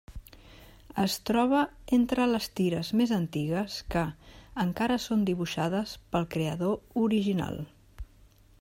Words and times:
Es 1.01 1.17
troba 1.29 1.59
entre 1.97 2.25
les 2.31 2.47
tires 2.59 2.89
més 3.01 3.13
antigues 3.17 3.75
que 3.95 4.05
encara 4.65 4.97
són 5.07 5.27
dibuixades 5.31 5.95
pel 6.17 6.29
creador 6.37 7.01
original. 7.07 7.63